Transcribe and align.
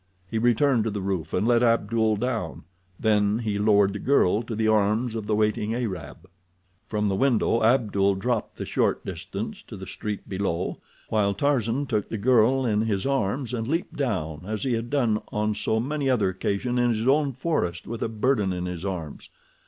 He 0.31 0.39
returned 0.39 0.83
to 0.85 0.89
the 0.89 0.99
roof 0.99 1.31
and 1.31 1.47
let 1.47 1.61
Abdul 1.61 2.15
down, 2.15 2.63
then 2.99 3.37
he 3.37 3.59
lowered 3.59 3.93
the 3.93 3.99
girl 3.99 4.41
to 4.41 4.55
the 4.55 4.67
arms 4.67 5.13
of 5.13 5.27
the 5.27 5.35
waiting 5.35 5.75
Arab. 5.75 6.27
From 6.87 7.07
the 7.07 7.13
window 7.15 7.61
Abdul 7.61 8.15
dropped 8.15 8.55
the 8.57 8.65
short 8.65 9.05
distance 9.05 9.61
to 9.67 9.77
the 9.77 9.85
street 9.85 10.27
below, 10.27 10.79
while 11.09 11.35
Tarzan 11.35 11.85
took 11.85 12.09
the 12.09 12.17
girl 12.17 12.65
in 12.65 12.81
his 12.81 13.05
arms 13.05 13.53
and 13.53 13.67
leaped 13.67 13.93
down 13.95 14.41
as 14.47 14.63
he 14.63 14.73
had 14.73 14.89
done 14.89 15.21
on 15.31 15.53
so 15.53 15.79
many 15.79 16.09
other 16.09 16.29
occasions 16.29 16.79
in 16.79 16.89
his 16.89 17.07
own 17.07 17.31
forest 17.33 17.85
with 17.85 18.01
a 18.01 18.09
burden 18.09 18.51
in 18.51 18.65
his 18.65 18.83
arms. 18.83 19.29